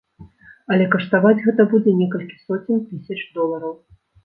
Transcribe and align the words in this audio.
Але 0.75 0.87
каштаваць 0.95 1.43
гэта 1.45 1.67
будзе 1.75 1.95
некалькі 2.01 2.41
соцень 2.47 2.83
тысяч 2.89 3.21
долараў. 3.39 3.79